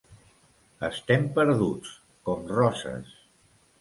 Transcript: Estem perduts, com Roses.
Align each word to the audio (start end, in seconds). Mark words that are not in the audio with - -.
Estem 0.87 1.27
perduts, 1.37 1.91
com 2.31 2.45
Roses. 2.57 3.13